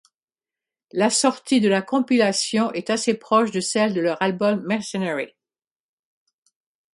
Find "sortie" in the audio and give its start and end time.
1.11-1.61